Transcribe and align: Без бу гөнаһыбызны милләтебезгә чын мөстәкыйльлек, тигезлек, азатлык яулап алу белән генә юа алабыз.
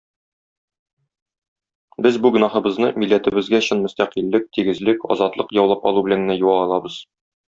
Без 2.05 2.17
бу 2.23 2.31
гөнаһыбызны 2.37 2.89
милләтебезгә 3.03 3.61
чын 3.67 3.83
мөстәкыйльлек, 3.85 4.49
тигезлек, 4.59 5.07
азатлык 5.17 5.55
яулап 5.61 5.89
алу 5.91 6.05
белән 6.09 6.25
генә 6.27 6.41
юа 6.41 6.57
алабыз. 6.65 6.99